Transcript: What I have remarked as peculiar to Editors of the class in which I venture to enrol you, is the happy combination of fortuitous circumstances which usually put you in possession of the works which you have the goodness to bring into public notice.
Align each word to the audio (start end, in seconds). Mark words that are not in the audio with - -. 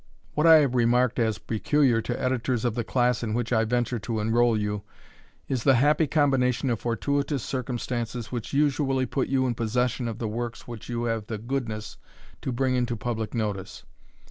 What 0.33 0.47
I 0.47 0.61
have 0.61 0.73
remarked 0.73 1.19
as 1.19 1.37
peculiar 1.37 2.01
to 2.01 2.19
Editors 2.19 2.65
of 2.65 2.73
the 2.73 2.83
class 2.83 3.21
in 3.21 3.35
which 3.35 3.53
I 3.53 3.65
venture 3.65 3.99
to 3.99 4.19
enrol 4.19 4.57
you, 4.57 4.81
is 5.47 5.61
the 5.63 5.75
happy 5.75 6.07
combination 6.07 6.71
of 6.71 6.79
fortuitous 6.79 7.43
circumstances 7.43 8.31
which 8.31 8.51
usually 8.51 9.05
put 9.05 9.27
you 9.27 9.45
in 9.45 9.53
possession 9.53 10.07
of 10.07 10.17
the 10.17 10.27
works 10.27 10.67
which 10.67 10.89
you 10.89 11.03
have 11.03 11.27
the 11.27 11.37
goodness 11.37 11.97
to 12.41 12.51
bring 12.51 12.73
into 12.75 12.95
public 12.95 13.35
notice. 13.35 13.85